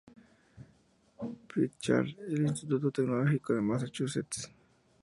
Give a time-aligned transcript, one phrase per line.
[1.47, 4.51] Pritchard en el Instituto Tecnológico de Massachusetts.